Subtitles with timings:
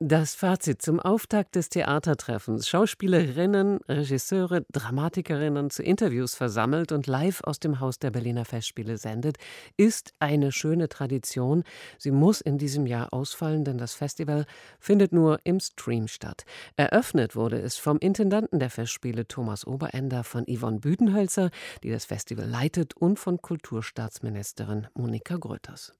[0.00, 2.68] das Fazit zum Auftakt des Theatertreffens.
[2.68, 9.38] Schauspielerinnen, Regisseure, Dramatikerinnen zu Interviews versammelt und live aus dem Haus der Berliner Festspiele sendet,
[9.76, 11.64] ist eine schöne Tradition.
[11.98, 14.46] Sie muss in diesem Jahr ausfallen, denn das Festival
[14.78, 16.44] findet nur im Stream statt.
[16.76, 21.50] Eröffnet wurde es vom Intendanten der Festspiele Thomas Oberender, von Yvonne Büdenhölzer,
[21.82, 25.92] die das Festival leitet, und von Kulturstaatsministerin Monika Gröters.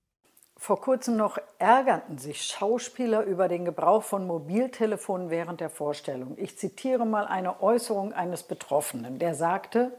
[0.59, 6.35] Vor kurzem noch ärgerten sich Schauspieler über den Gebrauch von Mobiltelefonen während der Vorstellung.
[6.37, 9.93] Ich zitiere mal eine Äußerung eines Betroffenen, der sagte,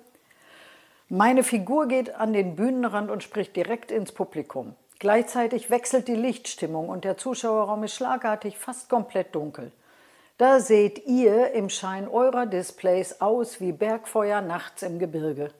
[1.08, 4.76] meine Figur geht an den Bühnenrand und spricht direkt ins Publikum.
[4.99, 9.71] Gleichzeitig wechselt die Lichtstimmung und der Zuschauerraum ist schlagartig fast komplett dunkel.
[10.38, 15.52] Da seht ihr im Schein eurer Displays aus wie Bergfeuer nachts im Gebirge.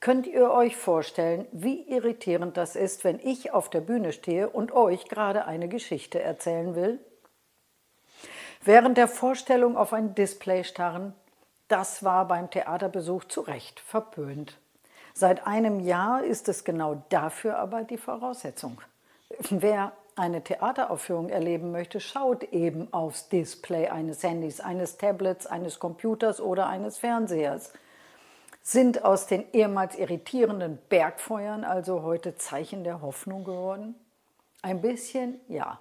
[0.00, 4.72] Könnt ihr euch vorstellen, wie irritierend das ist, wenn ich auf der Bühne stehe und
[4.72, 6.98] euch gerade eine Geschichte erzählen will?
[8.62, 11.14] Während der Vorstellung auf ein Display starren,
[11.68, 14.58] das war beim Theaterbesuch zu Recht verpönt.
[15.14, 18.80] Seit einem Jahr ist es genau dafür aber die Voraussetzung.
[19.50, 26.40] Wer eine Theateraufführung erleben möchte, schaut eben aufs Display eines Handys, eines Tablets, eines Computers
[26.40, 27.72] oder eines Fernsehers.
[28.68, 33.94] Sind aus den ehemals irritierenden Bergfeuern also heute Zeichen der Hoffnung geworden?
[34.60, 35.80] Ein bisschen ja.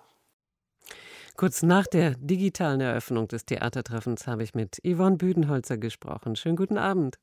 [1.35, 6.35] Kurz nach der digitalen Eröffnung des Theatertreffens habe ich mit Yvonne Büdenholzer gesprochen.
[6.35, 7.17] Schönen guten Abend.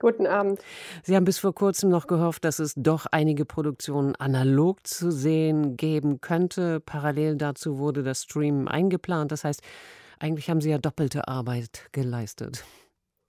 [0.00, 0.60] Guten Abend.
[1.04, 5.76] Sie haben bis vor kurzem noch gehofft, dass es doch einige Produktionen analog zu sehen
[5.76, 6.80] geben könnte.
[6.80, 9.30] Parallel dazu wurde das Stream eingeplant.
[9.30, 9.62] Das heißt,
[10.18, 12.64] eigentlich haben Sie ja doppelte Arbeit geleistet.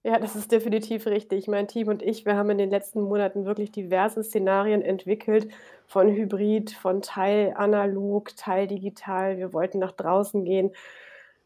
[0.06, 1.48] Ja, das ist definitiv richtig.
[1.48, 5.48] Mein Team und ich, wir haben in den letzten Monaten wirklich diverse Szenarien entwickelt,
[5.88, 9.38] von Hybrid, von Teil analog, Teil digital.
[9.38, 10.70] Wir wollten nach draußen gehen.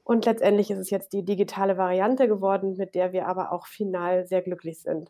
[0.03, 4.27] Und letztendlich ist es jetzt die digitale Variante geworden, mit der wir aber auch final
[4.27, 5.09] sehr glücklich sind.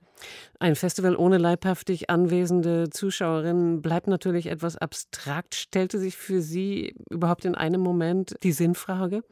[0.59, 5.55] Ein Festival ohne leibhaftig anwesende Zuschauerinnen bleibt natürlich etwas abstrakt.
[5.55, 9.23] Stellte sich für Sie überhaupt in einem Moment die Sinnfrage?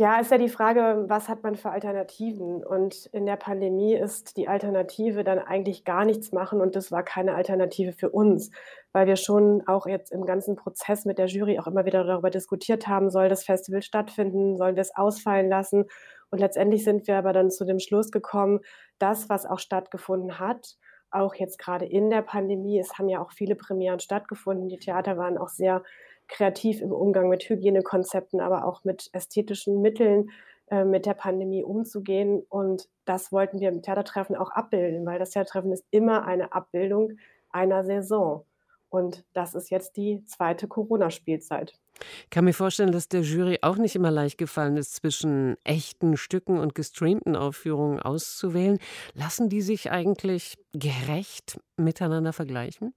[0.00, 2.64] Ja, ist ja die Frage, was hat man für Alternativen?
[2.64, 7.02] Und in der Pandemie ist die Alternative dann eigentlich gar nichts machen und das war
[7.02, 8.50] keine Alternative für uns,
[8.92, 12.30] weil wir schon auch jetzt im ganzen Prozess mit der Jury auch immer wieder darüber
[12.30, 15.84] diskutiert haben, soll das Festival stattfinden, sollen wir es ausfallen lassen?
[16.30, 18.60] Und letztendlich sind wir aber dann zu dem Schluss gekommen,
[18.98, 20.78] das, was auch stattgefunden hat,
[21.10, 25.18] auch jetzt gerade in der Pandemie, es haben ja auch viele Premieren stattgefunden, die Theater
[25.18, 25.82] waren auch sehr
[26.30, 30.30] kreativ im Umgang mit Hygienekonzepten, aber auch mit ästhetischen Mitteln
[30.70, 32.42] äh, mit der Pandemie umzugehen.
[32.48, 37.18] Und das wollten wir im Theatertreffen auch abbilden, weil das Theatertreffen ist immer eine Abbildung
[37.50, 38.44] einer Saison.
[38.88, 41.78] Und das ist jetzt die zweite Corona-Spielzeit.
[42.24, 46.16] Ich kann mir vorstellen, dass der Jury auch nicht immer leicht gefallen ist, zwischen echten
[46.16, 48.78] Stücken und gestreamten Aufführungen auszuwählen.
[49.14, 52.94] Lassen die sich eigentlich gerecht miteinander vergleichen?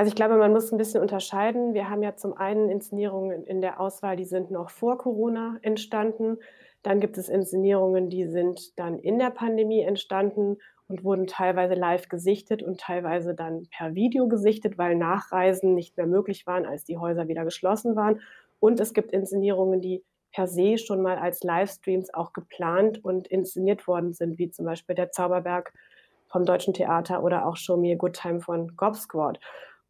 [0.00, 1.74] Also ich glaube, man muss ein bisschen unterscheiden.
[1.74, 6.38] Wir haben ja zum einen Inszenierungen in der Auswahl, die sind noch vor Corona entstanden.
[6.82, 10.56] Dann gibt es Inszenierungen, die sind dann in der Pandemie entstanden
[10.88, 16.06] und wurden teilweise live gesichtet und teilweise dann per Video gesichtet, weil Nachreisen nicht mehr
[16.06, 18.22] möglich waren, als die Häuser wieder geschlossen waren.
[18.58, 20.02] Und es gibt Inszenierungen, die
[20.32, 24.94] per se schon mal als Livestreams auch geplant und inszeniert worden sind, wie zum Beispiel
[24.94, 25.74] der Zauberberg
[26.28, 29.38] vom Deutschen Theater oder auch Show Me a Good Time von Gob Squad.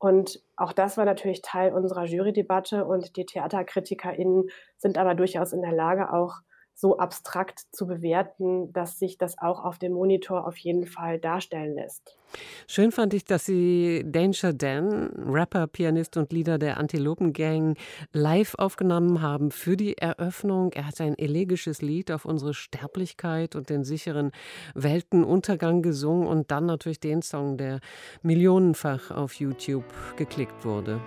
[0.01, 5.61] Und auch das war natürlich Teil unserer Jurydebatte und die TheaterkritikerInnen sind aber durchaus in
[5.61, 6.41] der Lage, auch
[6.81, 11.75] so abstrakt zu bewerten, dass sich das auch auf dem Monitor auf jeden Fall darstellen
[11.75, 12.17] lässt.
[12.67, 17.77] Schön fand ich, dass Sie Danger Dan, Rapper, Pianist und Leader der Antilopen Gang,
[18.13, 20.73] live aufgenommen haben für die Eröffnung.
[20.73, 24.31] Er hat ein elegisches Lied auf unsere Sterblichkeit und den sicheren
[24.75, 27.81] Weltenuntergang gesungen und dann natürlich den Song, der
[28.23, 29.85] millionenfach auf YouTube
[30.17, 31.01] geklickt wurde.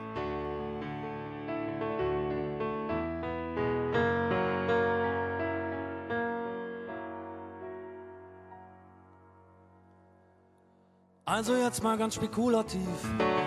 [11.33, 12.87] Also jetzt mal ganz spekulativ.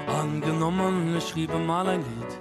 [0.09, 2.39] Angenommen, ich schriebe mal ein Lied,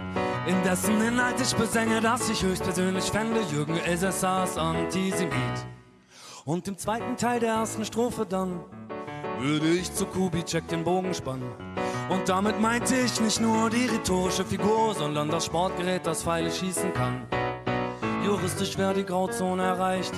[0.48, 5.68] in dessen Inhalt ich besänge, dass ich höchstpersönlich fände, Jürgen Elsässers Antisemit.
[6.46, 8.60] Und im zweiten Teil der ersten Strophe dann
[9.38, 11.52] würde ich zu Kubitschek den Bogen spannen.
[12.10, 16.92] Und damit meinte ich nicht nur die rhetorische Figur, sondern das Sportgerät, das Pfeile schießen
[16.96, 17.28] kann.
[18.26, 20.14] Juristisch wäre die Grauzone erreicht,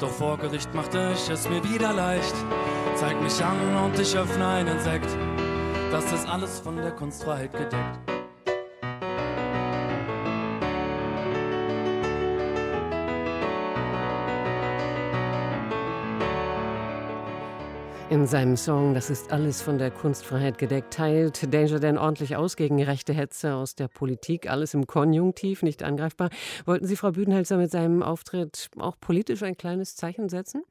[0.00, 2.34] doch vor Gericht machte ich es mir wieder leicht.
[3.00, 3.56] Zeig mich an
[3.86, 5.08] und ich öffne einen Sekt.
[5.90, 7.98] Das ist alles von der Kunstfreiheit gedeckt.
[18.10, 22.54] In seinem Song Das ist alles von der Kunstfreiheit gedeckt teilt Danger Dan ordentlich aus
[22.54, 24.50] gegen rechte Hetze aus der Politik.
[24.50, 26.28] Alles im Konjunktiv, nicht angreifbar.
[26.66, 30.64] Wollten Sie, Frau Büdenhölzer, mit seinem Auftritt auch politisch ein kleines Zeichen setzen?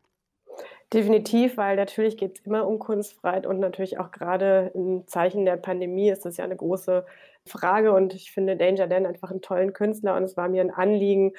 [0.92, 5.56] Definitiv, weil natürlich geht es immer um Kunstfreiheit und natürlich auch gerade im Zeichen der
[5.58, 7.06] Pandemie ist das ja eine große
[7.46, 10.72] Frage und ich finde Danger Dan einfach einen tollen Künstler und es war mir ein
[10.72, 11.34] Anliegen,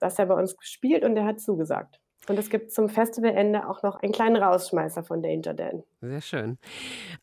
[0.00, 2.00] dass er bei uns spielt und er hat zugesagt.
[2.28, 5.82] Und es gibt zum Festivalende auch noch einen kleinen Rausschmeißer von Danger Dan.
[6.00, 6.58] Sehr schön.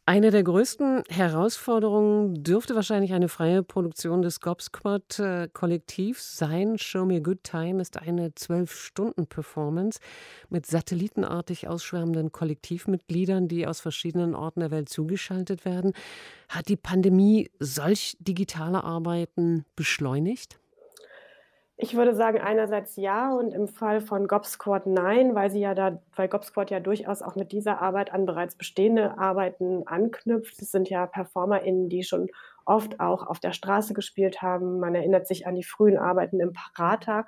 [0.05, 6.77] Eine der größten Herausforderungen dürfte wahrscheinlich eine freie Produktion des Gobsquad-Kollektivs sein.
[6.77, 9.99] Show Me a Good Time ist eine Zwölf-Stunden-Performance
[10.49, 15.93] mit satellitenartig ausschwärmenden Kollektivmitgliedern, die aus verschiedenen Orten der Welt zugeschaltet werden.
[16.49, 20.59] Hat die Pandemie solch digitale Arbeiten beschleunigt?
[21.75, 25.99] Ich würde sagen, einerseits ja und im Fall von GobSquad nein, weil sie ja da,
[26.15, 30.61] weil GobSquad ja durchaus auch mit dieser Arbeit an bereits bestehende Arbeiten anknüpft.
[30.61, 32.29] Es sind ja PerformerInnen, die schon
[32.65, 34.79] oft auch auf der Straße gespielt haben.
[34.79, 37.25] Man erinnert sich an die frühen Arbeiten im Parata.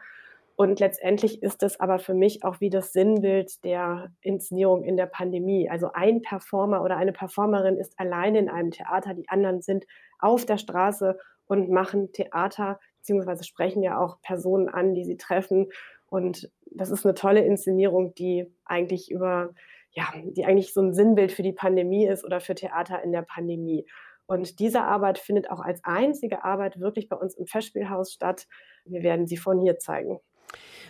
[0.55, 5.07] Und letztendlich ist es aber für mich auch wie das Sinnbild der Inszenierung in der
[5.07, 5.69] Pandemie.
[5.69, 9.85] Also ein Performer oder eine Performerin ist alleine in einem Theater, die anderen sind
[10.19, 15.67] auf der Straße und machen Theater beziehungsweise sprechen ja auch Personen an, die sie treffen.
[16.07, 19.53] Und das ist eine tolle Inszenierung, die eigentlich über,
[19.91, 23.21] ja, die eigentlich so ein Sinnbild für die Pandemie ist oder für Theater in der
[23.21, 23.85] Pandemie.
[24.25, 28.47] Und diese Arbeit findet auch als einzige Arbeit wirklich bei uns im Festspielhaus statt.
[28.85, 30.19] Wir werden sie von hier zeigen.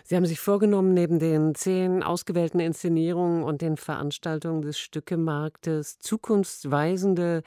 [0.04, 7.42] Sie haben sich vorgenommen, neben den zehn ausgewählten Inszenierungen und den Veranstaltungen des Stückemarktes zukunftsweisende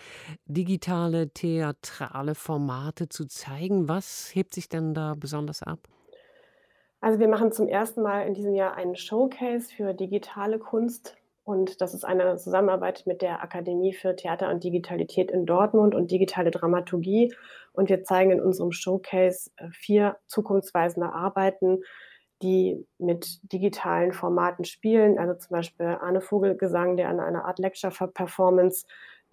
[0.45, 3.87] digitale theatrale Formate zu zeigen.
[3.87, 5.79] Was hebt sich denn da besonders ab?
[7.01, 11.15] Also wir machen zum ersten Mal in diesem Jahr einen Showcase für digitale Kunst.
[11.45, 16.11] Und das ist eine Zusammenarbeit mit der Akademie für Theater und Digitalität in Dortmund und
[16.11, 17.33] digitale Dramaturgie.
[17.73, 21.79] Und wir zeigen in unserem Showcase äh, vier zukunftsweisende Arbeiten
[22.41, 25.17] die mit digitalen Formaten spielen.
[25.19, 28.85] Also zum Beispiel Arne Vogelgesang, der an einer Art Lecture-Performance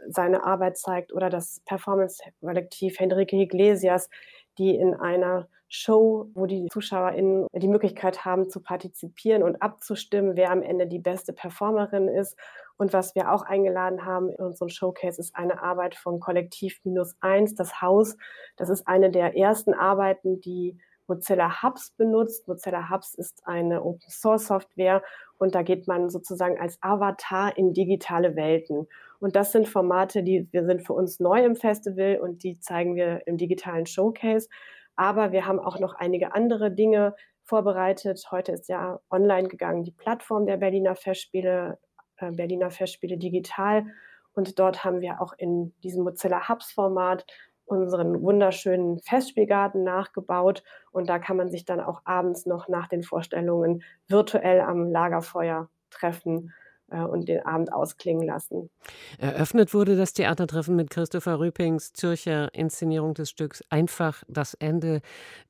[0.09, 4.11] seine Arbeit zeigt, oder das Performance-Kollektiv Henrike Iglesias,
[4.59, 10.53] die in einer Show, wo die ZuschauerInnen die Möglichkeit haben zu partizipieren und abzustimmen, wer
[10.53, 12.39] am Ende die beste Performerin ist.
[12.77, 17.17] Und was wir auch eingeladen haben in unserem Showcase ist eine Arbeit von Kollektiv Minus
[17.21, 18.17] Eins, das Haus.
[18.57, 22.49] Das ist eine der ersten Arbeiten, die Mozilla Hubs benutzt.
[22.49, 25.03] Mozilla Hubs ist eine Open Source Software
[25.39, 28.87] und da geht man sozusagen als Avatar in digitale Welten.
[29.21, 32.97] Und das sind Formate, die wir sind für uns neu im Festival und die zeigen
[32.97, 34.49] wir im digitalen Showcase.
[34.97, 37.15] Aber wir haben auch noch einige andere Dinge
[37.45, 38.27] vorbereitet.
[38.31, 41.79] Heute ist ja online gegangen die Plattform der Berliner Festspiele,
[42.17, 43.87] äh, Berliner Festspiele digital.
[44.35, 47.25] Und dort haben wir auch in diesem Mozilla Hubs Format
[47.67, 50.63] unseren wunderschönen Festspielgarten nachgebaut.
[50.93, 55.69] Und da kann man sich dann auch abends noch nach den Vorstellungen virtuell am Lagerfeuer
[55.91, 56.53] treffen
[56.91, 58.71] äh, und den Abend ausklingen lassen.
[59.19, 65.01] Eröffnet wurde das Theatertreffen mit Christopher Rüpings Zürcher Inszenierung des Stücks Einfach das Ende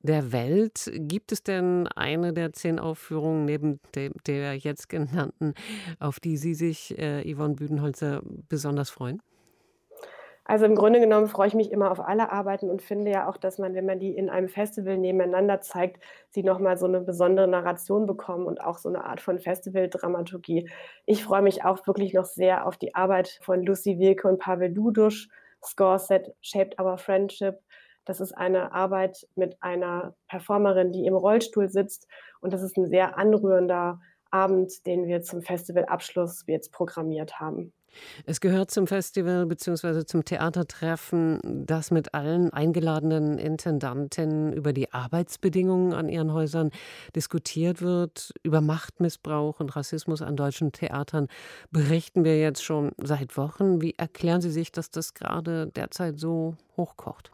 [0.01, 0.91] der Welt.
[0.93, 5.53] Gibt es denn eine der zehn Aufführungen neben dem, der jetzt genannten,
[5.99, 9.21] auf die Sie sich, äh, Yvonne Büdenholzer, besonders freuen?
[10.49, 13.35] Also im Grunde genommen freue ich mich immer auf alle Arbeiten und finde ja auch,
[13.35, 17.49] dass man, wenn man die in einem Festival nebeneinander zeigt, sie nochmal so eine besondere
[17.49, 20.69] Narration bekommen und auch so eine Art von Festivaldramaturgie.
[21.05, 24.71] Ich freue mich auch wirklich noch sehr auf die Arbeit von Lucy Wilke und Pavel
[24.73, 25.27] Dudusch,
[25.61, 27.59] Score Set Shaped Our Friendship.
[28.05, 32.07] Das ist eine Arbeit mit einer Performerin, die im Rollstuhl sitzt
[32.39, 33.99] und das ist ein sehr anrührender
[34.31, 37.73] Abend, den wir zum Festivalabschluss jetzt programmiert haben.
[38.25, 40.05] Es gehört zum Festival bzw.
[40.05, 46.71] zum Theatertreffen, dass mit allen eingeladenen Intendanten über die Arbeitsbedingungen an ihren Häusern
[47.15, 48.33] diskutiert wird.
[48.43, 51.27] Über Machtmissbrauch und Rassismus an deutschen Theatern
[51.71, 53.81] berichten wir jetzt schon seit Wochen.
[53.81, 57.31] Wie erklären Sie sich, dass das gerade derzeit so hochkocht?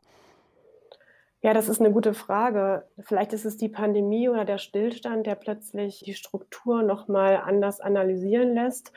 [1.43, 2.87] Ja, das ist eine gute Frage.
[2.99, 7.81] Vielleicht ist es die Pandemie oder der Stillstand, der plötzlich die Struktur noch mal anders
[7.81, 8.93] analysieren lässt.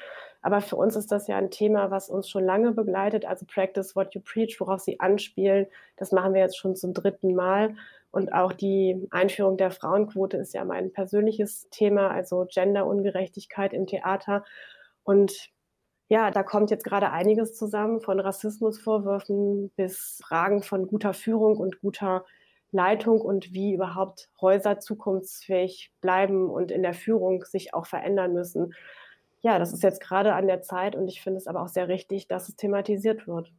[0.46, 3.24] Aber für uns ist das ja ein Thema, was uns schon lange begleitet.
[3.26, 5.66] Also Practice What You Preach, worauf Sie anspielen.
[5.96, 7.74] Das machen wir jetzt schon zum dritten Mal.
[8.12, 14.44] Und auch die Einführung der Frauenquote ist ja mein persönliches Thema, also Genderungerechtigkeit im Theater.
[15.04, 15.50] Und
[16.08, 21.80] Ja, da kommt jetzt gerade einiges zusammen, von Rassismusvorwürfen bis Fragen von guter Führung und
[21.80, 22.24] guter
[22.70, 28.72] Leitung und wie überhaupt Häuser zukunftsfähig bleiben und in der Führung sich auch verändern müssen.
[29.46, 31.86] Ja, das ist jetzt gerade an der Zeit und ich finde es aber auch sehr
[31.86, 33.52] richtig, dass es thematisiert wird.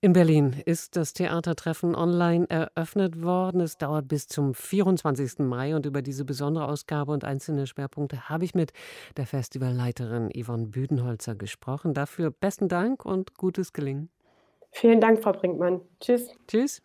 [0.00, 3.60] In Berlin ist das Theatertreffen online eröffnet worden.
[3.60, 5.40] Es dauert bis zum 24.
[5.40, 8.72] Mai und über diese besondere Ausgabe und einzelne Schwerpunkte habe ich mit
[9.18, 11.92] der Festivalleiterin Yvonne Büdenholzer gesprochen.
[11.92, 14.08] Dafür besten Dank und gutes Gelingen.
[14.70, 15.82] Vielen Dank, Frau Brinkmann.
[16.00, 16.30] Tschüss.
[16.48, 16.80] Tschüss.